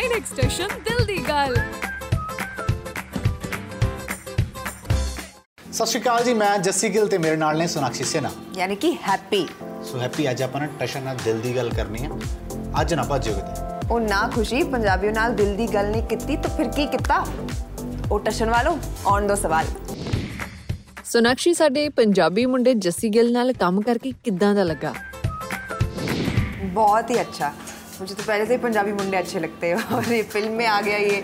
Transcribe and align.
9x 0.00 0.26
station 0.26 0.68
ਦਿਲ 0.84 1.04
ਦੀ 1.06 1.16
ਗੱਲ 1.28 1.54
ਸਤਿ 5.70 5.86
ਸ਼੍ਰੀ 5.86 6.00
ਅਕਾਲ 6.00 6.22
ਜੀ 6.24 6.34
ਮੈਂ 6.34 6.56
ਜੱਸੀ 6.58 6.88
ਗਿੱਲ 6.94 7.08
ਤੇ 7.08 7.18
ਮੇਰੇ 7.18 7.36
ਨਾਲ 7.36 7.58
ਨੇ 7.58 7.66
ਸੋਨਾਕਸ਼ੀ 7.66 8.04
ਸਿਨਾ 8.04 8.30
ਯਾਨੀ 8.56 8.76
ਕਿ 8.76 8.92
ਹੈਪੀ 9.08 9.46
ਸੋ 9.84 9.98
ਹੈਪੀ 10.00 10.30
ਅੱਜ 10.30 10.42
ਆਪਾਂ 10.42 10.60
ਨਾ 10.60 10.66
ਟਸ਼ਨ 10.80 11.02
ਨਾਲ 11.02 11.16
ਦਿਲ 11.24 11.40
ਦੀ 11.40 11.54
ਗੱਲ 11.56 11.70
ਕਰਨੀ 11.70 12.04
ਆ 12.06 12.18
ਅੱਜ 12.80 12.94
ਨਾ 12.94 13.02
ਭੱਜੋ 13.02 13.32
ਕਿਤੇ 13.32 13.64
ਉਹ 13.90 14.00
ਨਾ 14.00 14.26
ਖੁਸ਼ੀ 14.34 14.62
ਪੰਜਾਬੀਓ 14.62 15.10
ਨਾਲ 15.10 15.34
ਦਿਲ 15.34 15.54
ਦੀ 15.56 15.66
ਗੱਲ 15.74 15.90
ਨਹੀਂ 15.90 16.02
ਕੀਤੀ 16.04 16.36
ਤਾਂ 16.36 16.56
ਫਿਰ 16.56 16.68
ਕੀ 16.68 16.86
ਕੀਤਾ 16.86 17.24
ਉਹ 18.10 18.18
ਟਸ਼ਨ 18.20 18.50
ਵਾਲੋ 18.50 18.78
ਆਉਣ 19.06 19.26
ਦੋ 19.26 19.34
ਸਵਾਲ 19.34 19.66
ਸੋਨਾਕਸ਼ੀ 21.04 21.54
ਸਾਡੇ 21.54 21.88
ਪੰਜਾਬੀ 21.96 22.46
ਮੁੰਡੇ 22.46 22.74
ਜੱਸੀ 22.78 23.08
ਗਿੱਲ 23.08 23.32
ਨਾਲ 23.32 23.52
ਕੰਮ 23.60 23.80
ਕਰਕੇ 23.82 24.12
ਕਿੱਦਾਂ 24.24 24.54
ਦਾ 24.54 24.64
ਲੱਗਾ 24.64 24.94
बहुत 26.76 27.10
ही 27.10 27.16
अच्छा 27.20 27.46
मुझे 28.00 28.14
तो 28.14 28.24
पहले 28.24 28.44
से 28.44 28.52
ही 28.52 28.60
पंजाबी 28.60 28.92
मुंडे 28.94 29.16
अच्छे 29.18 29.40
लगते 29.40 29.68
हैं 29.68 29.84
और 29.96 30.08
ये 30.10 30.16
फिल्म 30.30 30.50
में 30.54 30.66
आ 30.68 30.80
गया 30.82 30.96
ये 31.02 31.20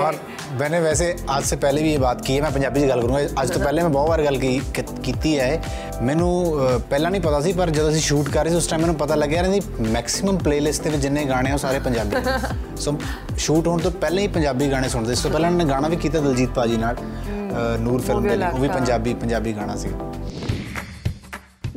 और 0.00 0.16
मैंने 0.58 0.80
वैसे 0.80 1.06
आज 1.30 1.44
से 1.44 1.56
पहले 1.58 1.82
भी 1.82 1.90
ये 1.90 2.00
बात 2.00 2.20
की 2.20 2.34
है 2.34 2.42
मैं 2.42 2.50
पंजाबी 2.52 2.80
ਚ 2.80 2.88
ਗੱਲ 2.88 3.00
ਕਰੂੰਗਾ 3.02 3.20
ਅੱਜ 3.42 3.52
ਤੋਂ 3.52 3.60
ਪਹਿਲੇ 3.60 3.82
ਮੈਂ 3.82 3.90
ਬਹੁਤ 3.90 4.08
ਵਾਰ 4.08 4.22
ਗੱਲ 4.22 4.36
ਕੀ- 4.38 4.60
ਕੀ- 4.74 4.84
ਕੀਤੀ 5.02 5.32
ਹੈ 5.38 5.46
ਮੈਨੂੰ 6.02 6.28
ਅਹ, 6.58 6.78
ਪਹਿਲਾਂ 6.90 7.10
ਨਹੀਂ 7.10 7.20
ਪਤਾ 7.20 7.40
ਸੀ 7.40 7.52
ਪਰ 7.54 7.70
ਜਦੋਂ 7.70 7.90
ਅਸੀਂ 7.90 8.00
ਸ਼ੂਟ 8.00 8.28
ਕਰ 8.28 8.44
ਰਹੇ 8.44 8.50
ਸੀ 8.50 8.56
ਉਸ 8.56 8.66
ਟਾਈਮ 8.66 8.80
ਮੈਨੂੰ 8.80 8.96
ਪਤਾ 8.96 9.14
ਲੱਗਿਆ 9.14 9.42
ਇਹਦੀ 9.42 9.60
ਮੈਕਸਿਮਮ 9.88 10.38
ਪਲੇਲਿਸਟ 10.40 10.82
ਦੇ 10.82 10.90
ਵਿੱਚ 10.90 11.02
ਜਿੰਨੇ 11.02 11.24
ਗਾਣੇ 11.26 11.50
ਆ 11.50 11.54
ਉਹ 11.54 11.58
ਸਾਰੇ 11.58 11.78
ਪੰਜਾਬੀ 11.78 12.22
ਸੋ 12.78 12.96
ਸ਼ੂਟ 13.38 13.66
ਹੋਣ 13.66 13.80
ਤੋਂ 13.80 13.90
ਪਹਿਲਾਂ 13.98 14.22
ਹੀ 14.22 14.28
ਪੰਜਾਬੀ 14.28 14.70
ਗਾਣੇ 14.70 14.88
ਸੁਣਦੇ 14.88 15.08
ਸੀ 15.08 15.12
ਇਸ 15.12 15.22
ਤੋਂ 15.22 15.30
ਪਹਿਲਾਂ 15.30 15.50
ਇਹਨੇ 15.50 15.64
ਗਾਣਾ 15.64 15.88
ਵੀ 15.88 15.96
ਕੀਤਾ 15.96 16.20
ਦਲਜੀਤ 16.20 16.50
ਪਾਜੀ 16.50 16.76
ਨਾਲ 16.76 16.96
ਅਹ, 16.96 17.78
ਨੂਰ 17.78 18.00
ਫਿਲਮ 18.00 18.22
ਵੀ 18.22 18.28
ਦੇ 18.28 18.36
ਲਈ 18.36 18.46
ਉਹ 18.46 18.58
ਵੀ 18.58 18.66
ਅਲੱਗ 18.66 18.76
ਪੰਜਾਬੀ 18.76 19.14
ਪੰਜਾਬੀ 19.16 19.52
ਗਾਣਾ 19.52 19.76
ਸੀ 19.76 19.92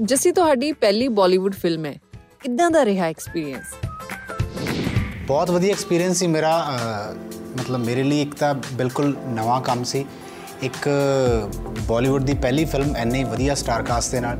ਜੱਸੀ 0.03 0.31
ਤੁਹਾਡੀ 0.33 0.71
ਪਹਿਲੀ 0.81 1.07
ਬਾਲੀਵੁੱਡ 1.13 1.55
ਫਿਲਮ 1.55 1.85
ਹੈ 1.85 1.95
ਕਿੱਦਾਂ 2.41 2.69
ਦਾ 2.71 2.85
ਰਿਹਾ 2.85 3.07
ਐਕਸਪੀਰੀਅੰਸ 3.07 3.73
ਬਹੁਤ 5.27 5.49
ਵਧੀਆ 5.51 5.71
ਐਕਸਪੀਰੀਅੰਸ 5.71 6.17
ਸੀ 6.17 6.27
ਮੇਰਾ 6.27 6.57
ਅਹ, 6.69 7.13
ਮਤਲਬ 7.59 7.79
ਮੇਰੇ 7.79 8.03
ਲਈ 8.03 8.21
ਇੱਕ 8.21 8.33
ਤਾਂ 8.35 8.53
ਬਿਲਕੁਲ 8.73 9.15
ਨਵਾਂ 9.27 9.59
ਕੰਮ 9.61 9.83
ਸੀ 9.83 10.05
ਇੱਕ 10.63 10.87
ਬਾਲੀਵੁੱਡ 11.87 12.23
ਦੀ 12.23 12.33
ਪਹਿਲੀ 12.33 12.65
ਫਿਲਮ 12.65 12.95
ਐਨੇ 12.95 13.23
ਵਧੀਆ 13.23 13.55
ਸਟਾਰ 13.55 13.83
ਕਾਸਟ 13.83 14.11
ਦੇ 14.11 14.19
ਨਾਲ 14.19 14.39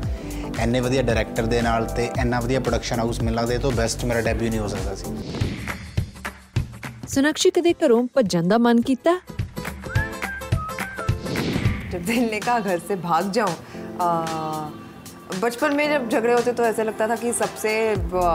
ਐਨੇ 0.58 0.80
ਵਧੀਆ 0.80 1.02
ਡਾਇਰੈਕਟਰ 1.02 1.46
ਦੇ 1.46 1.60
ਨਾਲ 1.62 1.84
ਤੇ 1.86 2.08
ਐਨਾ 2.18 2.40
ਵਧੀਆ 2.40 2.60
ਪ੍ਰੋਡਕਸ਼ਨ 2.60 2.98
ਹਾਊਸ 3.00 3.20
ਮੈਨੂੰ 3.20 3.34
ਲੱਗਦਾ 3.34 3.54
ਇਹ 3.54 3.58
ਤੋਂ 3.60 3.72
ਬੈਸਟ 3.72 4.04
ਮੇਰਾ 4.04 4.20
ਡੈਬਿਊ 4.20 4.48
ਨਹੀਂ 4.50 4.60
ਹੋ 4.60 4.68
ਸਕਦਾ 4.68 4.94
ਸੀ 4.94 5.04
ਸੋਨਾਕਸ਼ੀ 7.08 7.50
ਕਦੇ 7.50 7.72
ਘਰੋਂ 7.84 8.02
ਭੱਜਣ 8.14 8.48
ਦਾ 8.48 8.58
ਮਨ 8.58 8.80
ਕੀਤਾ 8.82 9.18
जब 11.90 12.06
दिल 12.06 12.24
ने 12.30 12.38
कहा 12.40 12.54
घर 12.60 12.80
से 12.86 12.94
भाग 13.02 13.26
जाऊं 13.34 13.52
आ, 14.04 14.06
बचपन 15.42 15.76
में 15.76 15.82
जब 15.90 16.06
झगड़े 16.08 16.32
होते 16.32 16.54
तो 16.60 16.64
ऐसा 16.66 16.86
लगता 16.88 17.06
था 17.06 17.16
कि 17.20 17.30
सबसे 17.34 17.74
आ, 18.22 18.32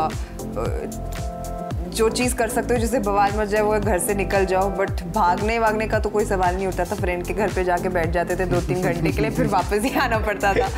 जो 1.94 2.08
चीज़ 2.10 2.34
कर 2.34 2.48
सकते 2.48 2.74
हो 2.74 2.80
जिससे 2.80 2.98
बवाल 3.00 3.32
मच 3.36 3.48
जाए, 3.48 3.60
वो 3.62 3.72
घर 3.72 3.98
से 3.98 4.14
निकल 4.14 4.44
जाओ 4.46 4.70
बट 4.78 5.02
भागने 5.14 5.58
वागने 5.58 5.86
का 5.88 5.98
तो 5.98 6.10
कोई 6.10 6.24
सवाल 6.24 6.54
नहीं 6.56 6.66
उठता 6.66 6.84
था। 6.84 6.94
फ्रेंड 6.96 7.26
के 7.26 7.34
घर 7.34 7.52
पे 7.54 7.64
जाके 7.64 7.88
बैठ 7.88 8.10
जाते 8.10 8.36
थे 8.36 8.46
दो 8.46 8.60
तीन 8.60 8.82
घंटे 8.82 9.12
के 9.12 9.20
लिए, 9.20 9.30
फिर 9.30 9.46
वापस 9.48 9.80
ही 9.84 9.94
आना 9.98 10.18
पड़ता 10.26 10.52
था। 10.54 10.68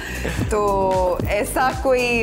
तो 0.51 1.19
ऐसा 1.31 1.71
कोई 1.83 2.23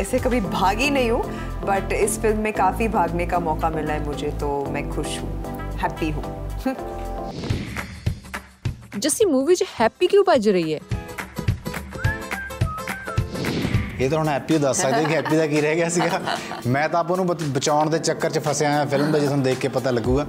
ऐसे 0.00 0.18
कभी 0.18 0.40
भागी 0.40 0.90
नहीं 0.90 1.10
हूँ 1.10 1.22
बट 1.66 1.92
इस 1.92 2.20
फ़िल्म 2.20 2.38
में 2.38 2.52
काफ़ी 2.52 2.88
भागने 2.88 3.26
का 3.26 3.38
मौका 3.40 3.70
मिला 3.70 3.92
है 3.92 4.06
मुझे 4.06 4.30
तो 4.40 4.64
मैं 4.70 4.88
खुश 4.90 5.18
हूँ 5.18 5.28
हैप्पी 5.82 6.10
हूँ। 6.10 6.22
जैसी 8.96 9.24
मूवी 9.24 9.54
जो 9.54 9.66
हैप्पी 9.78 10.06
क्यों 10.06 10.24
बज 10.28 10.48
रही 10.48 10.72
है? 10.72 10.80
ਇਹ 13.99 14.09
ਤਾਂ 14.09 14.17
ਹੁਣ 14.17 14.27
ਹੈਪੀ 14.27 14.57
ਦੱਸ 14.57 14.81
ਸਕਦੇ 14.81 15.03
ਕਿ 15.05 15.15
ਹੈਪੀ 15.15 15.37
ਦਾ 15.37 15.45
ਕੀ 15.47 15.61
ਰਹਿ 15.61 15.75
ਗਿਆ 15.75 15.89
ਸੀਗਾ 15.89 16.19
ਮੈਂ 16.67 16.87
ਤਾਂ 16.89 16.99
ਆਪ 16.99 17.11
ਉਹਨੂੰ 17.11 17.25
ਬਚ- 17.27 17.43
ਬਚਾਉਣ 17.49 17.89
ਦੇ 17.89 17.99
ਚੱਕਰ 17.99 18.29
'ਚ 18.29 18.39
ਫਸਿਆ 18.39 18.71
ਹਾਂ 18.71 18.85
ਫਿਲਮ 18.85 19.11
ਦਾ 19.11 19.19
ਜੇ 19.19 19.25
ਤੁਹਾਨੂੰ 19.25 19.43
ਦੇਖ 19.45 19.59
ਕੇ 19.59 19.67
ਪਤਾ 19.69 19.91
ਲੱਗੂਗਾ 19.91 20.25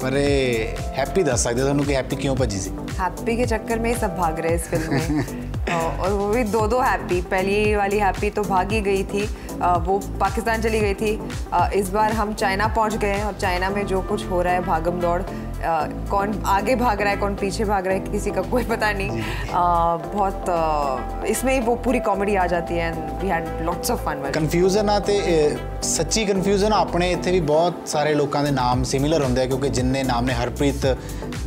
ਪਰ 0.00 0.12
ਇਹ 0.16 0.76
ਹੈਪੀ 0.98 1.22
ਦੱਸ 1.22 1.42
ਸਕਦੇ 1.44 1.62
ਤੁਹਾਨੂੰ 1.62 1.84
ਕਿ 1.84 1.96
ਹੈਪੀ 1.96 2.16
ਕਿਉਂ 2.16 2.36
ਭੱਜੀ 2.36 2.58
ਸੀ 2.60 2.70
हैप्पी 2.94 3.34
के 3.36 3.44
चक्कर 3.46 3.80
में 3.82 3.86
ही 3.86 3.94
सब 4.00 4.12
भाग 4.16 4.40
रहे 4.40 4.50
हैं 4.50 4.58
इस 4.58 4.66
फिल्म 4.66 4.98
में 5.12 5.22
अ, 5.68 5.76
और 5.76 6.12
वो 6.12 6.26
भी 6.28 6.42
दो 6.50 6.60
दो 6.68 6.80
हैप्पी 6.82 7.16
पहली 7.30 7.54
वाली 7.74 8.00
हैप्पी 8.00 8.30
तो 8.36 8.44
भागी 8.44 8.80
गई 8.82 9.04
थी 9.06 9.22
अ, 9.22 9.70
वो 9.86 9.96
पाकिस्तान 10.20 10.62
चली 10.62 10.80
गई 10.80 10.94
थी 10.96 11.12
अ, 11.14 11.62
इस 11.80 11.90
बार 11.92 12.12
हम 12.14 12.34
चाइना 12.36 12.68
पहुंच 12.76 12.96
गए 13.04 13.14
हैं 13.14 13.24
और 13.24 13.38
चाइना 13.40 13.70
में 13.72 13.80
जो 13.86 14.02
कुछ 14.10 14.26
हो 14.30 14.42
रहा 14.42 14.54
है 14.54 14.64
भागम 14.66 15.00
दौड़ 15.00 15.18
अ, 15.66 15.72
कौन 16.10 16.32
आगे 16.52 16.74
भाग 16.76 17.00
रहा 17.00 17.10
है 17.10 17.18
कौन 17.18 17.34
पीछे 17.36 17.64
भाग 17.66 17.86
रहा 17.86 17.96
है 17.96 18.04
किसी 18.08 18.30
का 18.32 18.42
कोई 18.48 18.64
पता 18.66 18.90
नहीं 18.92 19.20
अ, 19.20 19.64
बहुत 20.06 20.48
अ, 20.50 21.26
इसमें 21.26 21.52
ही 21.52 21.60
वो 21.66 21.74
पूरी 21.84 22.00
कॉमेडी 22.06 22.34
आ 22.36 22.46
जाती 22.46 22.78
है 22.78 22.88
and 22.88 23.22
we 23.22 23.28
had 23.28 23.48
lots 23.66 23.90
of 23.90 24.04
fun 24.08 24.24
confusion 24.32 24.90
ਆ 24.90 24.98
ਤੇ 25.00 25.18
ਅਹ, 25.26 25.56
ਸੱਚੀ 25.88 26.24
ਕਨਫਿਊਜ਼ਨ 26.26 26.72
ਆਪਣੇ 26.72 27.10
ਇੱਥੇ 27.12 27.32
ਵੀ 27.32 27.40
ਬਹੁਤ 27.46 27.88
ਸਾਰੇ 27.88 28.14
ਲੋਕਾਂ 28.14 28.42
ਦੇ 28.44 28.50
ਨਾਮ 28.52 28.82
ਸਿਮਿਲਰ 28.84 29.22
ਹੁੰਦੇ 29.24 29.42
ਆ 29.42 29.46
ਕਿਉਂਕਿ 29.46 29.68
ਜਿੰਨੇ 29.70 30.02
ਨਾਮ 30.04 30.24
ਨੇ 30.24 30.34
ਹਰਪ੍ਰੀਤ 30.34 30.86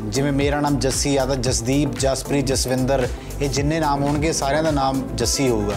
ਜਿਵੇਂ 0.08 0.32
ਮੇਰਾ 0.32 0.60
ਨਾਮ 0.62 0.78
ਜੱਸੀ 0.80 1.16
ਆ 1.18 1.26
ਤਾਂ 1.26 1.36
ਜਸਦੀਪ 1.42 1.98
ਜਸਪ੍ਰੀਤ 2.00 2.46
ਜਸਵਿੰਦਰ 2.46 3.08
ਇਹ 3.42 3.50
ਜਿੰਨੇ 3.50 3.80
ਨਾਮ 3.80 4.04
ਹੋਣਗੇ 4.04 4.32
ਸਾਰਿਆਂ 4.34 4.64
ਦਾ 4.64 4.72
ਨਾਮ 4.72 5.02
ਜੱਸੀ 5.16 5.50
ਹੋਊਗਾ 5.50 5.76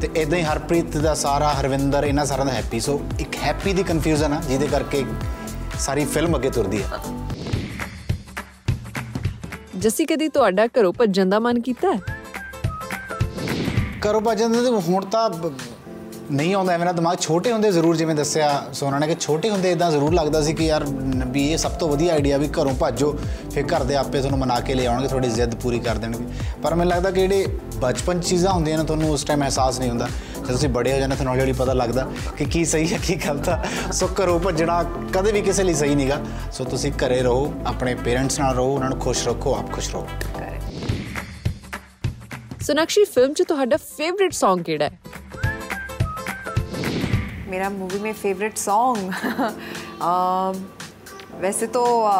ਤੇ 0.00 0.08
ਇਦਾਂ 0.16 0.38
ਹੀ 0.38 0.42
ਹਰਪ੍ਰੀਤ 0.44 0.96
ਦਾ 0.98 1.14
ਸਾਰਾ 1.22 1.52
ਹਰਵਿੰਦਰ 1.60 2.04
ਇਹਨਾਂ 2.04 2.26
ਸਾਰਿਆਂ 2.26 2.46
ਦਾ 2.46 2.52
ਹੈਪੀ 2.52 2.80
ਸੋ 2.80 3.00
ਇੱਕ 3.20 3.36
ਹੈਪੀ 3.42 3.72
ਦੀ 3.72 3.82
ਕਨਫਿਊਜ਼ਨ 3.82 4.32
ਆ 4.32 4.40
ਜਿਹਦੇ 4.48 4.66
ਕਰਕੇ 4.66 5.04
ਸਾਰੀ 5.78 6.04
ਫਿਲਮ 6.04 6.36
ਅੱਗੇ 6.36 6.50
ਤੁਰਦੀ 6.50 6.82
ਆ 6.82 6.98
ਜੱਸੀ, 9.79 10.05
ਕਦੀ 10.05 10.27
ਤੁਹਾਡਾ 10.27 10.67
ਘਰੋਂ 10.67 10.93
ਭੱਜਣ 10.93 11.29
ਦਾ 11.29 11.39
ਮਨ 11.39 11.61
ਕੀਤਾ 11.61 11.93
ਹੈ? 11.93 11.99
ਕਰੋ 14.01 14.21
ਭਜਨ 14.21 14.51
ਦੇ 14.51 14.57
ਹੁਣ 14.69 15.05
ਤਾਂ 15.05 15.29
ਬ- 15.29 15.53
ਨਹੀਂ 16.31 16.55
ਆਉਂਦਾ, 16.55 16.73
ਐਵੇਂ 16.73 16.85
ਨਾ 16.85 16.91
ਦਿਮਾਗ 16.91 17.17
ਛੋਟੇ 17.17 17.51
ਹੁੰਦੇ 17.51 17.71
ਜ਼ਰੂਰ, 17.71 17.95
ਜਿਵੇਂ 17.95 18.15
ਦੱਸਿਆ 18.15 18.65
ਸੋਨਾ 18.73 18.99
ਨੇ 18.99 19.07
ਕਿ 19.07 19.15
ਛੋਟੇ 19.19 19.49
ਹੁੰਦੇ 19.49 19.71
ਇਦਾਂ 19.71 19.91
ਜ਼ਰੂਰ 19.91 20.13
ਲੱਗਦਾ 20.13 20.41
ਸੀ 20.41 20.53
ਕਿ 20.53 20.65
ਯਾਰ, 20.65 20.83
ਨ- 20.89 21.23
ਵੀ 21.27 21.51
ਇਹ 21.51 21.57
ਸਭ 21.57 21.71
ਤੋਂ 21.71 21.89
ਵਧੀਆ 21.89 22.13
ਆਈਡੀਆ 22.13 22.37
ਵੀ 22.37 22.47
ਘਰੋਂ 22.47 22.73
ਭੱਜੋ, 22.75 23.19
ਫਿਰ 23.51 23.65
ਘਰ 23.65 23.83
ਦੇ 23.83 23.95
ਆਪੇ 23.95 24.17
ਤੁਹਾਨੂੰ 24.17 24.39
ਮਨਾ 24.39 24.59
ਕੇ 24.59 24.73
ਲੈ 24.73 24.85
ਆਉਣਗੇ, 24.85 25.07
ਤੁਹਾਡੀ 25.07 25.29
ਜ਼ਿੱਦ 25.29 25.55
ਪੂਰੀ 25.55 25.79
ਕਰ 25.79 25.95
ਦੇਣਗੇ 25.95 26.25
ਪਰ 26.63 26.75
ਮੈਨੂੰ 26.75 26.91
ਲੱਗਦਾ 26.91 27.11
ਕਿ 27.11 27.21
ਜਿਹੜੇ 27.21 27.45
ਬਚਪਨ 27.78 28.20
'ਚ 28.20 28.26
ਚੀਜ਼ਾਂ 28.26 28.52
ਹੁੰਦੀਆਂ 28.52 28.78
ਨੇ 28.78 28.84
ਤੁਹਾਨੂੰ 28.84 29.10
ਉਸ 29.10 29.24
ਟਾਈਮ 29.24 29.42
ਅਹਿਸਾਸ 29.42 29.78
ਨਹੀਂ 29.78 29.90
ਹੁੰਦਾ 29.90 30.06
ਜਦੋਂ 30.34 30.46
ਤੁਸੀਂ 30.46 30.68
ਬੜੇ 30.68 30.92
ਹੋ 30.92 30.98
ਜਾਂਦੇ 30.98 31.14
ਤੁਹਾਨੂੰ 31.14 31.32
ਹੌਲੀ 31.32 31.40
ਹੌਲੀ 31.40 31.52
ਪਤਾ 31.52 31.72
ਲੱਗਦਾ 31.72 32.06
ਕਿ 32.38 32.44
ਕੀ 32.44 32.64
ਸਹੀ 32.64 32.92
ਹੈ 32.92 32.98
ਕੀ 32.98 33.14
ਗਲਤ 33.18 33.48
ਆ 33.48 33.62
ਸੋ 33.92 34.08
ਘਰੋਂ 34.20 34.38
ਭੱਜਣਾ 34.40 34.82
ਕਦੇ 35.14 35.32
ਵੀ 35.32 35.42
ਕਿਸੇ 35.42 35.62
ਲਈ 35.62 35.74
ਸਹੀ 35.74 35.94
ਨਹੀਂਗਾ 35.94 36.20
ਸੋ 36.52 36.64
ਤੁਸੀਂ 36.64 36.92
ਘਰੇ 37.04 37.20
ਰਹੋ 37.22 37.52
ਆਪਣੇ 37.66 37.94
ਪੇਰੈਂਟਸ 38.04 38.38
ਨਾਲ 38.40 38.54
ਰਹੋ 38.56 38.74
ਉਹਨਾਂ 38.74 38.88
ਨੂੰ 38.90 38.98
ਖੁਸ਼ 38.98 39.26
ਰੱਖੋ 39.28 39.54
ਆਪ 39.54 39.72
ਖੁਸ਼ 39.72 39.90
ਰਹੋ 39.94 40.06
ਸੋਨਾਕਸ਼ੀ 42.62 43.04
ਫਿਲਮ 43.04 43.32
'ਚ 43.32 43.42
ਤੁਹਾਡਾ 43.42 43.76
ਫੇਵਰਿਟ 43.88 44.34
Song 44.34 44.62
ਕਿਹੜਾ 44.62 44.84
ਹੈ 44.84 44.98
मेरा 47.48 47.66
मूवी 47.72 47.98
में 48.00 48.14
फेवरेट 48.16 48.56
सॉन्ग 48.60 49.10
वैसे 51.42 51.66
तो 51.68 51.82
अ, 52.04 52.14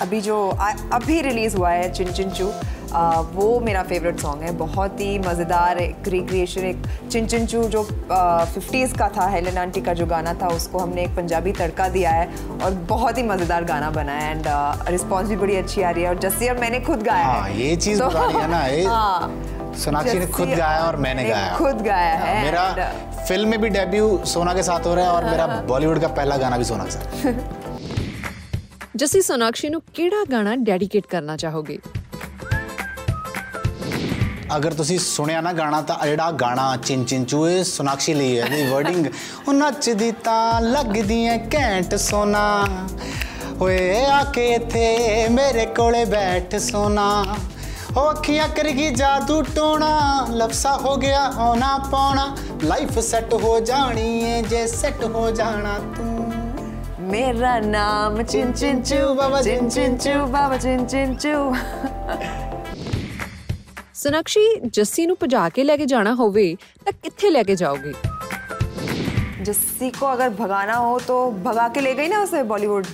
अभी 0.00 0.20
जो 0.20 0.36
आ- 0.66 0.76
अभी 0.96 1.16
रिलीज़ 1.22 1.56
हुआ 1.56 1.72
है 1.72 1.88
चिन 1.96 2.12
चिन 2.18 2.30
चू 2.36 2.46
अ, 2.92 3.20
वो 3.34 3.44
मेरा 3.60 3.82
फेवरेट 3.84 4.18
सॉन्ग 4.20 4.42
है 4.42 4.52
बहुत 4.56 5.00
ही 5.00 5.18
मज़ेदार 5.20 5.78
एक 5.78 6.08
रिक्रिएशन 6.08 6.64
एक 6.64 6.82
चिन 7.10 7.26
चिन 7.26 7.46
चू 7.46 7.62
जो 7.68 7.82
फिफ्टीज़ 7.82 8.94
का 8.94 9.08
था 9.10 9.26
हेलन 9.28 9.58
आंटी 9.58 9.80
का 9.80 9.92
जो 9.94 10.06
गाना 10.06 10.34
था 10.42 10.48
उसको 10.56 10.78
हमने 10.78 11.04
एक 11.04 11.14
पंजाबी 11.16 11.52
तड़का 11.54 11.88
दिया 11.90 12.10
है 12.12 12.26
और 12.58 12.74
बहुत 12.88 13.18
ही 13.18 13.22
मज़ेदार 13.24 13.64
गाना 13.64 13.90
बना 13.92 14.12
है 14.14 14.30
एंड 14.32 14.46
रिस्पॉन्स 14.90 15.28
भी 15.28 15.36
बड़ी 15.36 15.56
अच्छी 15.56 15.82
आ 15.82 15.90
रही 15.90 16.02
है 16.02 16.08
और 16.08 16.18
जस्सी 16.20 16.48
और 16.48 16.58
मैंने 16.58 16.80
खुद 16.82 17.02
गाया 17.04 17.24
हाँ, 17.26 17.40
है 17.42 17.60
ये 17.60 17.76
चीज़ 17.78 18.00
तो- 18.00 18.10
बतानी 18.10 18.34
है 18.34 18.50
ना, 18.50 18.64
ये 18.66 18.84
हाँ 18.86 19.72
सोनाक्षी 19.78 20.18
ने 20.18 20.26
खुद 20.28 20.46
जस्सी 20.46 20.56
गाया 20.56 20.82
और 20.82 20.96
मैंने 20.98 21.22
ने 21.22 21.28
गाया 21.28 21.56
खुद 21.56 21.80
गाया 21.82 22.12
है 22.16 22.42
मेरा 22.44 22.66
and, 22.68 23.24
फिल्म 23.28 23.48
में 23.48 23.60
भी 23.60 23.68
डेब्यू 23.70 24.06
सोना 24.26 24.54
के 24.54 24.62
साथ 24.62 24.86
हो 24.86 24.94
रहा 24.94 25.04
है 25.04 25.10
और 25.12 25.24
मेरा 25.24 25.46
बॉलीवुड 25.66 26.00
का 26.00 26.08
पहला 26.10 26.36
गाना 26.36 26.58
भी 26.58 26.64
सोना 26.66 26.84
के 26.84 26.90
साथ 26.90 27.60
ਜੱਸੀ 28.96 29.20
ਸੋਨਾਕਸ਼ੀ 29.22 29.68
ਨੂੰ 29.68 29.80
ਕਿਹੜਾ 29.94 30.24
ਗਾਣਾ 30.32 30.54
ਡੈਡੀਕੇਟ 30.60 31.06
ਕਰਨਾ 31.06 31.36
ਚਾਹੋਗੇ 31.36 31.78
ਅਗਰ 34.55 34.73
ਤੁਸੀਂ 34.73 34.97
ਸੁਣਿਆ 34.99 35.39
ਨਾ 35.41 35.51
ਗਾਣਾ 35.53 35.81
ਤਾਂ 35.81 35.95
ਜਿਹੜਾ 36.05 36.29
ਗਾਣਾ 36.41 36.75
ਚਿੰ 36.77 37.03
ਚਿੰ 37.05 37.25
ਚੂਏ 37.25 37.63
ਸੁਨਾਕਸ਼ੀ 37.63 38.13
ਲਈ 38.13 38.37
ਹੈ 38.39 38.45
ਇਹਦੀ 38.45 38.67
ਵਰਡਿੰਗ 38.67 39.05
ਉਹ 39.47 39.53
ਨੱਚਦੀ 39.53 40.11
ਤਾਂ 40.23 40.61
ਲੱਗਦੀ 40.61 41.25
ਐ 41.27 41.37
ਘੈਂਟ 41.55 41.95
ਸੋਨਾ। 41.95 42.43
ਓਏ 43.61 44.05
ਆ 44.05 44.23
ਕੇ 44.23 44.47
ਇੱਥੇ 44.53 45.27
ਮੇਰੇ 45.31 45.65
ਕੋਲੇ 45.77 46.03
ਬੈਠ 46.05 46.55
ਸੋਨਾ। 46.61 47.23
ਹੋ 47.97 48.09
ਅੱਖੀਆਂ 48.11 48.47
ਕਰ 48.47 48.69
ਗਈ 48.69 48.89
ਜਾਦੂ 48.95 49.41
ਟੋਣਾ 49.55 50.25
ਲਫਸਾ 50.31 50.75
ਹੋ 50.77 50.95
ਗਿਆ 50.95 51.29
ਹੋਣਾ 51.31 51.77
ਪਾਉਣਾ 51.91 52.35
ਲਾਈਫ 52.63 52.99
ਸੈੱਟ 52.99 53.33
ਹੋ 53.33 53.59
ਜਾਣੀ 53.59 54.09
ਏ 54.23 54.41
ਜੇ 54.41 54.65
ਸੈੱਟ 54.67 55.03
ਹੋ 55.05 55.29
ਜਾਣਾ 55.31 55.77
ਤੂੰ। 55.97 56.31
ਮੇਰਾ 57.09 57.59
ਨਾਮ 57.59 58.21
ਚਿੰ 58.23 58.51
ਚਿੰ 58.53 58.81
ਚੂ 58.81 59.13
ਬਾਬਾ 59.13 59.41
ਚਿੰ 59.41 59.69
ਚਿੰ 59.69 59.97
ਚੂ 59.97 60.25
ਬਾਬਾ 60.27 60.57
ਚਿੰ 60.57 60.85
ਚਿੰ 60.85 61.15
ਚੂ 61.15 61.53
ਸੋਨਾਕਸ਼ੀ 64.06 64.42
ਜੱਸੀ 64.70 65.06
ਨੂੰ 65.06 65.16
ਭਜਾ 65.22 65.48
ਕੇ 65.48 65.64
ਲੈ 65.64 65.76
ਕੇ 65.76 65.86
ਜਾਣਾ 65.86 66.14
ਹੋਵੇ 66.14 66.54
ਤਾਂ 66.84 66.92
ਕਿੱਥੇ 67.02 67.30
ਲੈ 67.30 67.42
ਕੇ 67.42 67.56
ਜਾਓਗੇ 67.56 67.94
जस्सी 69.46 69.86
को 69.94 70.08
अगर 70.08 70.28
भगाना 70.34 70.74
हो 70.80 70.90
तो 71.06 71.14
भगा 71.44 71.62
के 71.76 71.80
ले 71.84 71.92
गई 71.94 72.10
ना 72.10 72.18
उसे 72.24 72.40
बॉलीवुड 72.50 72.90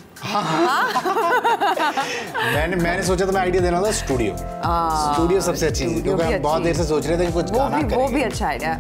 मैंने 2.55 2.78
मैंने 2.78 3.02
सोचा 3.08 3.26
था 3.26 3.34
मैं 3.37 3.40
आइडिया 3.40 3.62
देना 3.64 3.81
था 3.82 3.90
स्टूडियो 3.99 4.37
स्टूडियो 4.37 5.43
सबसे 5.49 5.66
अच्छी 5.66 5.81
चीज 5.81 5.90
स्टूडियो 5.90 6.05
क्योंकि 6.06 6.22
भी 6.22 6.37
हम 6.37 6.46
बहुत 6.46 6.56
अच्छी 6.56 6.69
देर 6.69 6.78
से 6.78 6.87
सोच 6.93 7.08
रहे 7.08 7.19
थे 7.19 7.26
कि 7.26 7.34
कुछ 7.34 7.50
वो 7.50 7.58
गाना 7.58 7.81
भी 7.81 7.84
वो 7.84 7.90
करेंगे 7.90 8.14
भी 8.14 8.22
अच्छा 8.22 8.46
आइडिया 8.46 8.72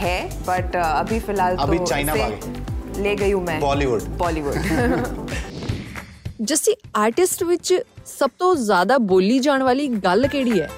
है 0.00 0.16
बट 0.48 0.74
अभी 0.80 1.20
फिलहाल 1.28 1.60
अभी 1.66 1.78
तो 1.78 1.86
चाइना 1.86 2.14
इसे 2.14 2.24
भागे। 2.24 3.02
ले 3.04 3.14
गई 3.22 3.30
हूँ 3.32 3.44
मैं 3.44 3.58
बॉलीवुड। 3.60 4.08
बॉलीवुड 4.24 4.58
ਜੱਸੀ 6.42 6.74
ਆਰਟਿਸਟ 6.96 7.42
ਵਿੱਚ 7.44 7.68
ਸਭ 8.08 8.30
ਤੋਂ 8.38 8.54
ਜ਼ਿਆਦਾ 8.64 8.98
ਬੋਲੀ 9.12 9.38
ਜਾਣ 9.40 9.62
ਵਾਲੀ 9.62 9.86
ਗੱਲ 10.04 10.26
ਕਿਹੜੀ 10.28 10.60
ਹੈ 10.60 10.68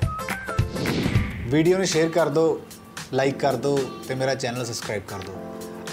ਵੀਡੀਓ 1.52 1.78
ਨੂੰ 1.78 1.86
ਸ਼ੇਅਰ 1.86 2.10
ਕਰ 2.10 2.30
ਦਿਓ 2.30 2.60
ਲਾਈਕ 3.14 3.38
ਕਰ 3.40 3.56
ਦਿਓ 3.56 3.78
ਤੇ 4.08 4.16
ਮੇਰਾ 4.16 4.34
ਚੈਨਲ 4.36 4.66
ਸਬਸਕ੍ਰਾਈਬ 4.66 5.04
ਕਰ 5.08 5.20
ਦਿਓ। 5.20 5.34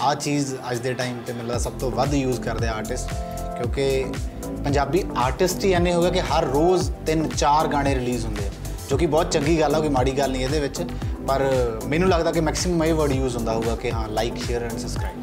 ਆ 0.01 0.13
ਚੀਜ਼ 0.15 0.53
ਅੱਜ 0.71 0.77
ਦੇ 0.79 0.93
ਟਾਈਮ 0.93 1.17
ਤੇ 1.27 1.33
ਮੈਨੂੰ 1.33 1.59
ਸਭ 1.59 1.73
ਤੋਂ 1.79 1.89
ਵੱਧ 1.91 2.13
ਯੂਜ਼ 2.13 2.39
ਕਰਦੇ 2.41 2.67
ਆਰਟਿਸਟ 2.67 3.09
ਕਿਉਂਕਿ 3.57 4.05
ਪੰਜਾਬੀ 4.63 5.03
ਆਰਟਿਸਟ 5.17 5.65
ਹੀ 5.65 5.71
ਐਨੇ 5.73 5.93
ਹੋ 5.93 6.01
ਗਿਆ 6.01 6.09
ਕਿ 6.11 6.21
ਹਰ 6.21 6.45
ਰੋਜ਼ 6.45 6.91
3-4 7.09 7.67
ਗਾਣੇ 7.71 7.95
ਰਿਲੀਜ਼ 7.95 8.25
ਹੁੰਦੇ 8.25 8.47
ਆ 8.47 8.51
ਜੋ 8.89 8.97
ਕਿ 8.97 9.05
ਬਹੁਤ 9.05 9.31
ਚੰਗੀ 9.31 9.59
ਗੱਲ 9.59 9.75
ਆ 9.75 9.79
ਕੋਈ 9.79 9.89
ਮਾੜੀ 9.89 10.11
ਗੱਲ 10.17 10.31
ਨਹੀਂ 10.31 10.43
ਇਹਦੇ 10.43 10.59
ਵਿੱਚ। 10.59 10.81
ਪਰ 11.27 11.43
ਮੈਨੂੰ 11.87 12.09
ਲੱਗਦਾ 12.09 12.31
ਕਿ 12.31 12.41
ਮੈਕਸਿਮਮ 12.41 12.83
ਇਹ 12.83 12.93
ਵਰਡ 12.93 13.11
ਯੂਜ਼ 13.11 13.35
ਹੁੰਦਾ 13.37 13.53
ਹੋਊਗਾ 13.53 13.75
ਕਿ 13.75 13.91
ਹਾਂ 13.91 14.07
like 14.09 14.37
share 14.45 14.63
and 14.63 14.77
subscribe 14.77 15.21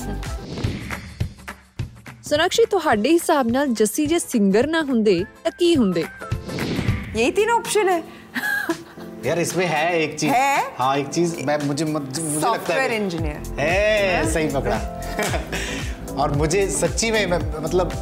Sonakshi 2.23 2.65
ਤੁਹਾਡੇ 2.67 3.13
ਹਿਸਾਬ 3.13 3.51
ਨਾਲ 3.51 3.67
ਜੱਸੀ 3.69 4.07
ਜੇ 4.07 4.19
ਸਿੰਗਰ 4.19 4.67
ਨਾ 4.67 4.83
ਹੁੰਦੇ 4.83 5.25
ਤਾਂ 5.45 5.51
ਕੀ 5.59 5.77
ਹੁੰਦੇ? 5.77 6.05
ਇਹ 7.17 7.33
ਤਿੰਨ 7.33 7.51
ਆਪਸ਼ਨ 7.51 7.89
ਹੈ। 7.89 8.03
यार 9.27 9.39
इसमें 9.39 9.65
है 9.67 9.99
एक 10.01 10.19
चीज़। 10.19 10.33
है? 10.33 10.75
हाँ 10.79 10.97
एक 10.97 11.07
चीज़ 11.09 11.35
मैं 11.45 11.59
मुझे 11.67 11.85
मुझे 11.85 12.23
लगता 12.41 12.75
है 12.75 12.97
इंजीनियर 12.97 13.61
है 13.61 14.33
सही 14.33 14.49
पकड़ा। 14.49 14.77
और 16.23 16.33
मुझे 16.33 16.67
सच्ची 16.71 17.11
में 17.11 17.27
मतलब 17.63 17.93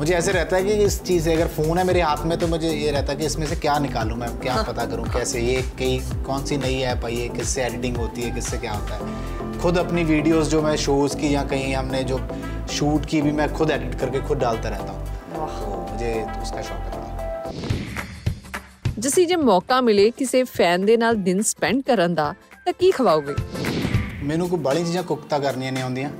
मुझे 0.00 0.14
ऐसे 0.14 0.32
रहता 0.32 0.56
है 0.56 0.64
कि 0.64 0.72
इस 0.84 1.02
चीज़ 1.02 1.24
से 1.24 1.32
अगर 1.34 1.46
फ़ोन 1.46 1.78
है 1.78 1.84
मेरे 1.84 2.00
हाथ 2.00 2.24
में 2.26 2.38
तो 2.38 2.46
मुझे 2.48 2.68
ये 2.68 2.90
रहता 2.90 3.12
है 3.12 3.18
कि 3.18 3.26
इसमें 3.26 3.46
से 3.46 3.56
क्या 3.56 3.78
निकालूं 3.78 4.16
मैं 4.16 4.28
क्या 4.38 4.62
पता 4.62 4.84
करूँ 4.84 5.04
कैसे 5.12 5.40
ये 5.40 5.62
कई 5.78 5.98
कौन 6.26 6.44
सी 6.46 6.56
नई 6.56 6.80
ऐप 6.82 7.04
आई 7.04 7.16
है 7.16 7.28
किससे 7.28 7.62
एडिटिंग 7.62 7.96
होती 7.96 8.22
है 8.22 8.30
किससे 8.30 8.58
क्या 8.58 8.72
होता 8.72 8.94
है। 8.94 9.58
खुद 9.60 9.78
अपनी 9.78 10.04
वीडियोस 10.04 10.48
जो 10.48 10.62
मैं 10.62 10.76
शोज़ 10.76 11.16
की 11.16 11.34
या 11.34 11.42
कहीं 11.44 11.74
हमने 11.74 12.02
जो 12.04 12.20
शूट 12.72 13.06
की 13.06 13.22
भी 13.22 13.32
मैं 13.32 13.52
खुद 13.54 13.70
एडिट 13.70 13.94
करके 14.00 14.20
खुद 14.20 14.38
डालता 14.38 14.68
रहता 14.68 14.92
हूँ। 14.92 15.06
तो 15.34 15.86
मुझे 15.92 16.14
उसका 16.42 16.62
शौक 16.62 16.94
है। 16.94 16.99
ਜਿਸੀ 19.00 19.24
ਜੇ 19.26 19.36
ਮੌਕਾ 19.36 19.80
ਮਿਲੇ 19.80 20.10
ਕਿਸੇ 20.10 20.42
ਫੈਨ 20.44 20.84
ਦੇ 20.86 20.96
ਨਾਲ 20.96 21.14
ਦਿਨ 21.16 21.40
ਸਪੈਂਡ 21.42 21.82
ਕਰਨ 21.82 22.14
ਦਾ 22.14 22.34
ਤਾਂ 22.64 22.72
ਕੀ 22.72 22.90
ਖਵਾਓਗੇ? 22.90 23.34
ਮੈਨੂੰ 24.22 24.48
ਕੋਈ 24.48 24.58
ਬਾਲੀ 24.58 24.84
ਚੀਜ਼ਾਂ 24.84 25.02
ਕੁੱਕ 25.02 25.22
ਤਾਂ 25.30 25.38
ਕਰਨੀਆਂ 25.40 25.72
ਨਹੀਂ 25.72 25.82
ਆਉਂਦੀਆਂ। 25.82 26.10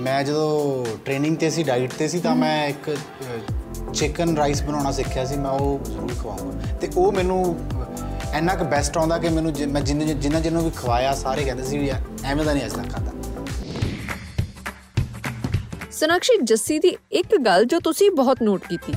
ਮੈਂ 0.00 0.22
ਜਦੋਂ 0.24 0.84
ਟ੍ਰੇਨਿੰਗ 1.04 1.36
ਤੇ 1.36 1.50
ਸੀ 1.50 1.62
ਡਾਈਟ 1.62 1.92
ਤੇ 1.98 2.08
ਸੀ 2.08 2.20
ਤਾਂ 2.20 2.34
ਮੈਂ 2.36 2.68
ਇੱਕ 2.68 2.96
ਚਿਕਨ 3.94 4.36
ਰਾਈਸ 4.36 4.62
ਬਣਾਉਣਾ 4.62 4.90
ਸਿੱਖਿਆ 4.92 5.24
ਸੀ 5.24 5.36
ਮੈਂ 5.36 5.50
ਉਹ 5.50 5.84
ਜ਼ਰੂਰ 5.84 6.12
ਖਵਾਉਂਗਾ 6.22 6.76
ਤੇ 6.80 6.88
ਉਹ 6.96 7.12
ਮੈਨੂੰ 7.12 7.40
ਇੰਨਾ 8.34 8.54
ਕੁ 8.54 8.64
ਬੈਸਟ 8.64 8.96
ਆਉਂਦਾ 8.98 9.18
ਕਿ 9.18 9.28
ਮੈਨੂੰ 9.28 9.52
ਮੈਂ 9.68 9.82
ਜਿੰਨੇ 9.82 10.14
ਜਿੰਨਾ 10.14 10.40
ਜਿੰਨੂੰ 10.40 10.64
ਵੀ 10.64 10.70
ਖਵਾਇਆ 10.76 11.14
ਸਾਰੇ 11.14 11.44
ਕਹਿੰਦੇ 11.44 11.64
ਸੀ 11.64 11.88
ਐਵੇਂ 12.24 12.44
ਦਾ 12.44 12.52
ਨਹੀਂ 12.52 12.64
ਅਜੇ 12.66 12.76
ਤੱਕ 12.76 12.92
ਖਾਦਾ 12.92 13.12
ਸੋਨਾਕਸ਼ੀ 15.92 16.38
ਜੱਸੀ 16.44 16.78
ਦੀ 16.78 16.96
ਇੱਕ 17.12 17.36
ਗੱਲ 17.36 17.64
ਜੋ 17.64 17.80
ਤੁਸੀਂ 17.80 18.10
ਬਹੁਤ 18.10 18.42
ਨੋਟ 18.42 18.66
ਕੀਤੀ। 18.66 18.92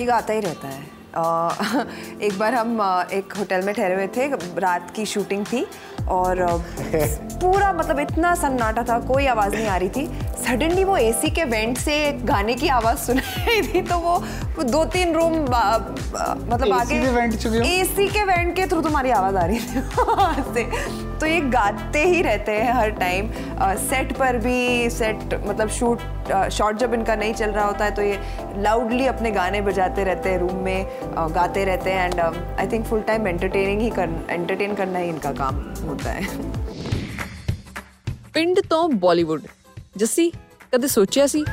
ਇਹ 0.00 0.06
ਗਾਤਾ 0.06 0.32
ਹੀ 0.32 0.40
ਰਹਤਾ 0.40 0.68
ਹੈ। 0.68 0.80
एक 2.22 2.38
बार 2.38 2.54
हम 2.54 2.80
एक 3.12 3.32
होटल 3.38 3.62
में 3.62 3.74
ठहरे 3.74 3.94
हुए 3.94 4.06
थे 4.16 4.26
रात 4.60 4.90
की 4.96 5.06
शूटिंग 5.06 5.44
थी 5.46 5.66
और 6.08 6.36
पूरा 7.40 7.72
मतलब 7.72 7.98
इतना 8.00 8.34
सन्नाटा 8.34 8.82
था 8.82 8.98
कोई 9.06 9.26
आवाज़ 9.26 9.54
नहीं 9.54 9.66
आ 9.66 9.76
रही 9.76 9.88
थी। 9.88 10.06
सडनली 10.44 10.84
वो 10.84 10.96
एसी 10.96 11.30
के 11.30 11.44
वेंट 11.44 11.78
से 11.78 11.96
गाने 12.24 12.54
की 12.54 12.68
आवाज़ 12.68 12.98
सुनाई 12.98 13.62
थी 13.74 13.82
तो 13.82 13.98
वो, 13.98 14.16
वो 14.56 14.62
दो 14.62 14.84
तीन 14.84 15.14
रूम 15.14 15.32
मतलब 15.32 16.72
आगे 16.72 16.96
ए 16.96 17.04
सी 17.04 17.80
एसी 17.80 18.08
के 18.08 18.24
वेंट 18.24 18.54
के 18.56 18.66
थ्रू 18.66 18.80
तुम्हारी 18.82 19.10
आवाज़ 19.10 19.36
आ 19.36 19.44
रही 19.44 19.58
थी 19.58 19.82
से। 20.54 21.05
तो 21.19 21.27
ये 21.27 21.39
गाते 21.51 22.03
ही 22.05 22.21
रहते 22.21 22.51
हैं 22.53 22.73
हर 22.73 22.89
टाइम 22.99 23.29
सेट 23.81 24.13
पर 24.15 24.37
भी 24.37 24.55
सेट 24.91 25.33
मतलब 25.41 25.69
शूट 25.71 26.31
शॉट 26.51 26.77
जब 26.77 26.93
इनका 26.93 27.15
नहीं 27.15 27.33
चल 27.33 27.51
रहा 27.51 27.65
होता 27.65 27.85
है 27.85 27.91
तो 27.91 28.01
ये 28.01 28.61
लाउडली 28.63 29.05
अपने 29.07 29.31
गाने 29.31 29.61
बजाते 29.61 30.03
रहते 30.03 30.29
हैं 30.29 30.39
रूम 30.39 30.63
में 30.63 30.85
अ, 30.85 31.27
गाते 31.29 31.65
रहते 31.65 31.91
हैं 31.91 32.05
and 32.05 32.19
I 32.19 32.67
think 32.67 32.85
full 32.85 33.01
time 33.03 33.27
entertaining 33.27 33.81
ही 33.81 33.89
कर 33.91 34.15
एंटरटेन 34.29 34.75
करना 34.75 34.99
ही 34.99 35.09
इनका 35.09 35.31
काम 35.35 35.61
होता 35.85 36.11
है 36.11 36.27
ਪਿੰਡ 38.33 38.59
ਤੋਂ 38.69 38.87
ਬਾਲੀਵੁੱਡ 38.99 39.41
ਜੱਸੀ 39.97 40.29
ਕਦੇ 40.73 40.87
ਸੋਚਿਆ 40.87 41.25
ਸੀ 41.27 41.43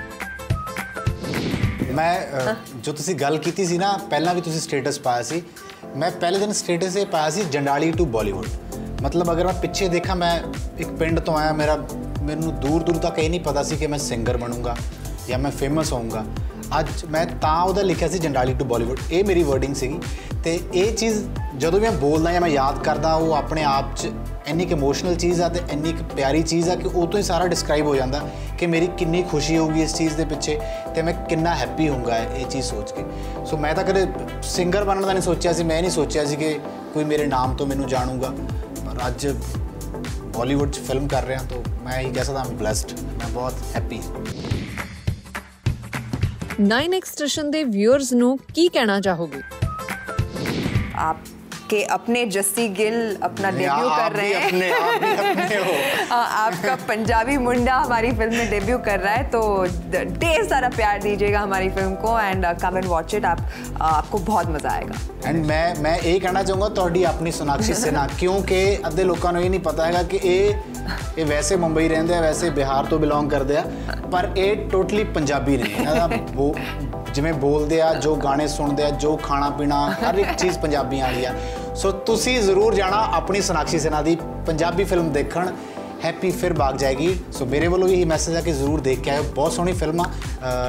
ਮੈਂ 1.92 2.12
ਅ, 2.20 2.54
ਜੋ 2.82 2.92
ਤੁਸੀਂ 2.92 3.14
ਗੱਲ 3.16 3.38
ਕੀਤੀ 3.38 3.64
ਸੀ 3.66 3.78
ਨਾ 3.78 3.92
ਪਹਿਲਾਂ 4.10 4.34
ਵੀ 4.34 4.40
ਤੁਸੀਂ 4.40 4.60
ਸਟੇਟਸ 4.60 4.98
ਪਾਇਆ 5.00 5.22
ਸੀ 5.22 5.42
ਮੈਂ 5.96 6.10
ਪਹਿਲੇ 6.12 6.38
ਦਿਨ 6.38 6.52
ਸਟੇਟਸ 6.52 6.96
ਇਹ 6.96 7.06
ਪਾਇਆ 7.06 7.30
ਸੀ 7.30 7.44
ਜੰਡਾਲੀ 7.50 7.90
ਟੂ 7.92 8.04
ਬਾਲੀਵੁੱਡ 8.08 8.46
ਮਤਲਬ 9.03 9.31
ਅਗਰ 9.31 9.45
ਮੈਂ 9.45 9.53
ਪਿੱਛੇ 9.53 9.87
ਦੇਖਾਂ, 9.87 10.15
ਮੈਂ 10.15 10.39
ਇੱਕ 10.79 10.89
ਪਿੰਡ 10.89 11.19
ਤੋਂ 11.19 11.37
ਆਇਆ, 11.37 11.53
ਮੇਰਾ 11.53 11.77
ਮੈਨੂੰ 12.21 12.53
ਦੂਰ 12.55 12.83
ਦੂਰ 12.83 12.97
ਤੱਕ 12.97 13.19
ਇਹ 13.19 13.29
ਨਹੀਂ 13.29 13.39
ਪਤਾ 13.39 13.63
ਸੀ 13.63 13.77
ਕਿ 13.77 13.87
ਮੈਂ 13.87 13.99
ਸਿੰਗਰ 13.99 14.37
ਬਣੂੰਗਾ 14.37 14.75
ਜਾਂ 15.27 15.39
ਮੈਂ 15.39 15.51
ਫੇਮਸ 15.51 15.91
ਹੋਊਂਗਾ। 15.93 16.23
ਅੱਜ 16.79 17.03
ਮੈਂ 17.05 17.25
ਤਾਂ 17.41 17.61
ਉਹਦਾ 17.63 17.81
ਲਿਖਿਆ 17.81 18.07
ਸੀ, 18.07 18.19
ਜੰਡਾਲੀ 18.19 18.53
ਟੂ 18.53 18.65
ਬਾਲੀਵੁੱਡ 18.65 18.99
ਇਹ 19.11 19.23
ਮੇਰੀ 19.23 19.43
ਵਰਡਿੰਗ 19.43 19.75
ਸੀਗੀ। 19.75 19.99
ਤੇ 20.43 20.59
ਇਹ 20.73 20.93
ਚੀਜ਼ 20.95 21.23
ਜਦੋਂ 21.57 21.79
ਵੀ 21.79 21.85
ਮੈਂ 21.85 21.97
ਬੋਲਦਾ 21.97 22.31
ਜਾਂ 22.31 22.41
ਮੈਂ 22.41 22.49
ਯਾਦ 22.49 22.79
ਕਰਦਾ, 22.83 23.13
ਉਹ 23.13 23.33
ਆਪਣੇ 23.33 23.63
ਆਪ 23.63 23.95
'ਚ 23.95 24.11
ਇੰਨੀ 24.47 24.65
ਕੁ 24.65 24.75
ਇਮੋਸ਼ਨਲ 24.75 25.15
ਚੀਜ਼ 25.15 25.41
ਆ 25.41 25.49
ਤੇ 25.49 25.59
ਇੰਨੀ 25.71 25.93
ਕੁ 25.93 26.03
ਪਿਆਰੀ 26.15 26.41
ਚੀਜ਼ 26.43 26.69
ਆ 26.69 26.75
ਕਿ 26.75 26.87
ਉਹ 26.87 27.07
ਤੋਂ 27.07 27.17
ਹੀ 27.17 27.23
ਸਾਰਾ 27.23 27.47
ਡਿਸਕ੍ਰਾਈਬ 27.47 27.85
ਹੋ 27.85 27.95
ਜਾਂਦਾ 27.95 28.21
ਕਿ 28.59 28.67
ਮੇਰੀ 28.67 28.87
ਕਿੰਨੀ 28.97 29.23
ਖੁਸ਼ੀ 29.23 29.57
ਹੋਊਗੀ 29.57 29.81
ਇਸ 29.81 29.95
ਚੀਜ਼ 29.95 30.15
ਦੇ 30.15 30.25
ਪਿੱਛੇ 30.25 30.59
ਤੇ 30.95 31.01
ਮੈਂ 31.01 31.13
ਕਿੰਨਾ 31.29 31.55
ਹੈਪੀ 31.55 31.89
ਹੋਊਂਗਾ 31.89 32.17
ਇਹ 32.17 32.45
ਚੀਜ਼ 32.45 32.65
ਸੋਚ 32.65 32.91
ਕੇ। 32.91 33.03
ਸੋ 33.45 33.57
ਮੈਂ 33.57 33.73
ਤਾਂ 33.75 33.83
ਕਦੇ 33.83 34.05
ਸਿੰਗਰ 34.43 34.83
ਬਣਨ 34.83 35.01
ਦਾ 35.01 35.13
ਨਹੀਂ 35.13 35.23
ਸੋਚਿਆ 35.23 35.53
ਸੀ, 35.53 35.63
ਮੈਂ 35.63 35.81
ਨਹੀਂ 35.81 35.91
ਸੋਚਿਆ 35.91 36.25
ਸੀ 36.25 36.35
ਕਿ 36.35 36.59
ਕੋਈ 36.93 37.03
ਮੇਰੇ 37.03 37.25
ਨਾਮ 37.27 37.55
ਤੋਂ 37.55 37.67
ਮੈਨੂੰ 37.67 37.87
ਜਾਣੂਗਾ। 37.87 38.33
ਪਰ 38.93 39.07
ਅੱਜ 39.07 39.27
ਬਾਲੀਵੁੱਡ 40.37 40.71
'ਚ 40.71 40.79
ਫਿਲਮ 40.79 41.07
ਕਰ 41.07 41.23
ਰਿਹਾ 41.23 41.43
ਤਾਂ 41.43 41.57
ਮੈਂ 41.83 41.99
ਇਹ 42.01 42.13
ਕਹਿ 42.13 42.23
ਸਕਦਾ 42.25 42.39
ਹਾਂ 42.39 42.49
ਬlesed 42.59 42.91
ਮੈਂ 43.19 43.29
ਬਹੁਤ 43.29 43.53
ਹੈਪੀ 43.75 43.99
9x 46.63 47.05
ਸਟੇਸ਼ਨ 47.05 47.49
ਦੇ 47.51 47.63
ਵਿਊਅਰਸ 47.63 48.11
ਨੂੰ 48.13 48.37
ਕੀ 48.53 48.67
ਕਹਿਣਾ 48.67 48.99
ਚਾਹੋਗੇ 49.01 49.41
आपके 51.72 51.82
अपने 51.92 52.24
जस्सी 52.26 52.66
गिल 52.70 52.94
अपना 53.22 53.50
नहीं, 53.50 53.66
डेब्यू 53.66 53.88
आप 53.88 53.98
कर 54.02 54.14
भी 54.14 54.20
रहे 54.20 54.32
हैं 54.32 54.46
अपने- 54.46 54.72
आप 54.74 55.00
भी 55.02 55.10
अपने 55.40 55.56
हो। 55.56 56.14
आ, 56.14 56.16
आपका 56.16 56.74
पंजाबी 56.88 57.36
मुंडा 57.38 57.74
हमारी 57.76 58.10
फिल्म 58.12 58.34
में 58.34 58.50
डेब्यू 58.50 58.78
कर 58.78 58.98
रहा 59.00 59.14
है 59.14 59.22
तो 59.30 59.40
द- 59.92 60.04
ढेर 60.18 60.44
सारा 60.48 60.68
प्यार 60.76 61.02
दीजिएगा 61.02 61.40
हमारी 61.40 61.68
फिल्म 61.70 61.94
को 61.96 62.18
and 62.20 62.46
come 62.62 62.76
and 62.78 62.86
watch 62.86 63.14
it 63.14 63.24
आप 63.24 63.40
आ, 63.82 63.84
आपको 63.86 64.18
बहुत 64.30 64.50
मजा 64.50 64.70
आएगा 64.72 64.98
ਐਂਡ 65.26 65.44
ਮੈਂ 65.46 65.74
ਮੈਂ 65.80 65.96
ਇਹ 65.98 66.20
ਕਹਿਣਾ 66.20 66.42
ਚਾਹੂੰਗਾ 66.42 66.68
ਤੁਹਾਡੀ 66.74 67.02
ਆਪਣੀ 67.04 67.30
ਸੋਨਾਕਸ਼ੀ 67.32 67.74
ਸਿਨਹਾ 67.74 68.06
ਕਿਉਂਕਿ 68.18 68.58
ਅੱਧੇ 68.86 69.04
ਲੋਕਾਂ 69.04 69.32
ਨੂੰ 69.32 69.42
ਇਹ 69.42 69.50
ਨਹੀਂ 69.50 69.60
ਪਤਾ 69.60 69.86
ਹੈਗਾ 69.86 70.02
ਕਿ 70.12 70.20
ਇਹ 70.24 70.71
ਇਹ 71.17 71.25
ਵੈਸੇ 71.25 71.55
ਮੁੰਬਈ 71.55 71.87
ਰਹਿੰਦੇ 71.87 72.15
ਆ, 72.15 72.21
ਵੈਸੇ 72.21 72.49
ਬਿਹਾਰ 72.49 72.85
ਤੋਂ 72.85 72.99
ਬਿਲੋਂਗ 72.99 73.29
ਕਰਦੇ 73.29 73.57
ਆ, 73.57 73.63
ਪਰ 74.11 74.31
ਇਹ 74.37 74.69
ਟੋਟਲੀ 74.69 75.03
ਪੰਜਾਬੀ 75.03 75.57
ਨੇ। 75.57 75.69
ਇਹਨਾਂ 75.77 75.95
ਦਾ 75.95 76.07
ਬੋ- 76.07 76.83
ਜਿਵੇਂ 77.13 77.33
ਬੋਲਦੇ 77.33 77.81
ਆ, 77.81 77.93
ਜੋ 77.93 78.15
ਗਾਣੇ 78.15 78.47
ਸੁਣਦੇ 78.47 78.83
ਆ, 78.83 78.89
ਜੋ 78.89 79.17
ਖਾਣਾ 79.17 79.49
ਪੀਣਾ, 79.49 79.91
ਹਰ 79.91 80.15
ਇੱਕ 80.15 80.33
ਚੀਜ਼ 80.37 80.59
ਪੰਜਾਬੀਆਂ 80.59 81.05
ਵਾਲੀ 81.05 81.25
ਆ। 81.25 81.35
ਸੋ 81.75 81.91
ਤੁਸੀਂ 81.91 82.39
ਜ਼ਰੂਰ 82.39 82.75
ਜਾਣਾ 82.75 83.09
ਆਪਣੀ 83.13 83.41
ਸੋਨਾਕਸ਼ੀ 83.41 83.79
ਸਿਨਹਾ 83.79 84.01
ਦੀ 84.01 84.17
ਪੰਜਾਬੀ 84.45 84.83
ਫਿਲਮ 84.83 85.13
ਦੇਖਣ। 85.13 85.51
ਹੈਪੀ 86.05 86.31
ਫਿਰ 86.31 86.53
ਭਾਗ 86.53 86.77
ਜਾਏਗੀ। 86.77 87.19
ਸੋ 87.31 87.45
ਮੇਰੇ 87.45 87.67
ਵੱਲੋਂ 87.67 87.87
ਵੀ 87.87 88.01
ਇਹ 88.01 88.05
ਮੈਸੇਜ 88.05 88.35
ਆ 88.35 88.41
ਕਿ 88.41 88.51
ਜ਼ਰੂਰ 88.51 88.81
ਦੇਖ 88.81 89.01
ਕੇ 89.01 89.09
ਆਇਓ। 89.09 89.23
ਬਹੁਤ 89.23 89.51
ਸੋਹਣੀ 89.51 89.73
ਫਿਲਮ 89.73 90.01
ਆ। 90.01 90.05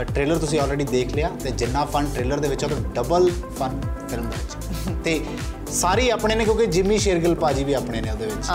ਟ੍ਰੇਲਰ 0.02 0.38
ਤੁਸੀਂ 0.38 0.60
ਆਲਰੇਡੀ 0.60 0.84
ਦੇਖ 0.84 1.14
ਲਿਆ 1.14 1.30
ਤੇ 1.44 1.50
ਜਿੰਨਾ 1.50 1.84
ਫਨ 1.84 2.06
ਟ੍ਰੇਲਰ 2.14 2.40
ਦੇ 2.40 2.48
ਵਿੱਚ 2.48 2.64
ਆ, 2.64 2.68
ਉਹ 2.72 2.94
ਡਬਲ 2.94 3.30
ਫਨ 3.58 3.80
ਫਿਲਮ 4.08 4.22
ਦੇ 4.22 4.36
ਵਿੱਚ 4.38 4.53
ਤੇ 5.03 5.19
ਸਾਰੀ 5.71 6.09
ਆਪਣੇ 6.09 6.35
ਨੇ 6.35 6.43
ਕਿਉਂਕਿ 6.45 6.65
ਜਿਮੀ 6.67 6.97
ਸ਼ੇਰਗਿਲ 6.97 7.35
ਪਾਜੀ 7.35 7.63
ਵੀ 7.63 7.73
ਆਪਣੇ 7.73 8.01
ਨੇ 8.01 8.11
ਉਹਦੇ 8.11 8.25
ਵਿੱਚ 8.25 8.45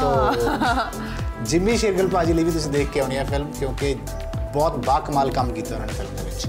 ਸੋ 0.00 1.42
ਜਿਮੀ 1.44 1.76
ਸ਼ੇਰਗਿਲ 1.76 2.08
ਪਾਜੀ 2.08 2.32
ਲਈ 2.32 2.44
ਵੀ 2.44 2.50
ਤੁਸੀਂ 2.50 2.70
ਦੇਖ 2.70 2.88
ਕੇ 2.90 3.00
ਆਉਣੀ 3.00 3.16
ਆ 3.16 3.24
ਫਿਲਮ 3.24 3.50
ਕਿਉਂਕਿ 3.58 3.94
ਬਹੁਤ 4.54 4.76
ਬਾ 4.86 4.98
ਕਮਾਲ 5.00 5.30
ਕੰਮ 5.30 5.52
ਕੀਤਾ 5.52 5.74
ਉਹਨਾਂ 5.74 5.86
ਨੇ 5.86 5.92
ਫਿਲਮ 5.92 6.16
ਦੇ 6.16 6.24
ਵਿੱਚ 6.24 6.46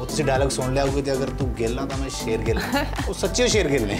ਉਹ 0.00 0.06
ਤੁਸੀਂ 0.06 0.24
ਡਾਇਲੌਗ 0.24 0.48
ਸੁਣ 0.50 0.72
ਲਿਆ 0.74 0.84
ਹੋਊਗਾ 0.84 1.02
ਤੇ 1.02 1.12
ਅਗਰ 1.12 1.30
ਤੂੰ 1.38 1.48
ਗਿੱਲ 1.58 1.78
ਆ 1.78 1.84
ਤਾਂ 1.86 1.98
ਮੈਂ 1.98 2.08
ਸ਼ੇਰਗਿਲ 2.10 2.58
ਹਾਂ। 2.58 2.84
ਉਹ 3.08 3.14
ਸੱਚੇ 3.14 3.46
ਸ਼ੇਰਗਿਲ 3.48 3.86
ਨੇ 3.86 3.98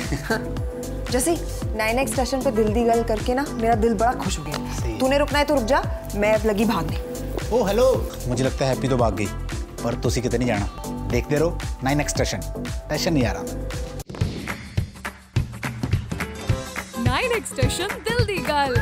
जैसे 1.12 1.32
नाइन 1.78 1.98
एक्स 2.00 2.12
स्टेशन 2.12 2.42
पे 2.42 2.50
दिल 2.56 2.66
दी 2.74 2.82
गल 2.88 3.00
करके 3.06 3.34
ना 3.36 3.42
मेरा 3.54 3.72
दिल 3.84 3.94
बड़ा 4.00 4.10
खुश 4.18 4.34
हो 4.38 4.42
गया 4.44 4.58
सही। 4.74 4.92
तूने 4.98 5.16
रुकना 5.18 5.40
है 5.40 5.46
तो 5.46 5.54
रुक 5.54 5.64
जा 5.70 5.80
मैं 6.24 6.28
अब 6.34 6.44
लगी 6.50 6.66
भागने 6.66 6.98
ओ 7.48 7.62
हेलो 7.68 7.86
मुझे 8.26 8.44
लगता 8.44 8.64
है 8.64 8.68
हैप्पी 8.70 8.90
तो 8.90 8.98
भाग 9.00 9.16
गई 9.16 9.26
पर 9.80 9.96
तुसी 10.04 10.22
किते 10.26 10.38
नहीं 10.38 10.50
जाना 10.50 10.94
देखते 11.14 11.40
रहो 11.42 11.72
नाइन 11.84 12.00
एक्स 12.00 12.16
स्टेशन 12.16 12.46
टेंशन 12.52 13.12
नहीं 13.12 13.24
आ 13.24 13.32
रहा 13.32 13.63
स्टेशन 17.51 17.87
दिल 18.07 18.25
दी 18.25 18.37
गल 18.49 18.75